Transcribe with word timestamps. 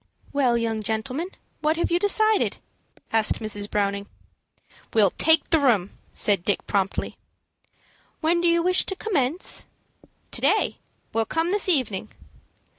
"Well, 0.33 0.57
young 0.57 0.81
gentleman, 0.81 1.29
what 1.59 1.77
have 1.77 1.91
you 1.91 1.99
decided?" 1.99 2.57
asked 3.13 3.39
Mrs. 3.39 3.69
Browning. 3.69 4.07
"We'll 4.95 5.11
take 5.11 5.51
the 5.51 5.59
room," 5.59 5.91
said 6.11 6.43
Dick, 6.43 6.65
promptly. 6.65 7.19
"When 8.19 8.41
do 8.41 8.47
you 8.47 8.63
wish 8.63 8.83
to 8.85 8.95
commence?" 8.95 9.67
"To 10.31 10.41
day. 10.41 10.79
We'll 11.13 11.25
come 11.25 11.51
this 11.51 11.69
evening." 11.69 12.09